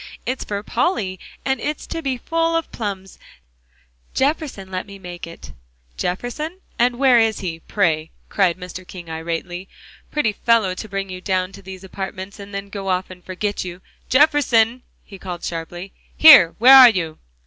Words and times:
It's 0.25 0.43
for 0.43 0.63
Polly, 0.63 1.19
and 1.45 1.59
it's 1.61 1.85
to 1.85 2.01
be 2.01 2.17
full 2.17 2.55
of 2.55 2.71
plums; 2.71 3.19
Jefferson 4.15 4.71
let 4.71 4.87
me 4.87 4.97
make 4.97 5.27
it." 5.27 5.51
"Jefferson? 5.95 6.57
And 6.79 6.97
where 6.97 7.19
is 7.19 7.41
he, 7.41 7.59
pray?" 7.59 8.09
cried 8.27 8.57
Mr. 8.57 8.81
King 8.87 9.09
irately. 9.11 9.67
"Pretty 10.09 10.31
fellow, 10.31 10.73
to 10.73 10.89
bring 10.89 11.11
you 11.11 11.21
down 11.21 11.51
to 11.51 11.61
these 11.61 11.83
apartments, 11.83 12.39
and 12.39 12.51
then 12.51 12.69
go 12.69 12.89
off 12.89 13.11
and 13.11 13.23
forget 13.23 13.63
you. 13.63 13.79
Jefferson!" 14.09 14.81
he 15.05 15.19
called 15.19 15.43
sharply, 15.43 15.93
"here, 16.17 16.55
where 16.57 16.75
are 16.77 16.89
you?" 16.89 17.19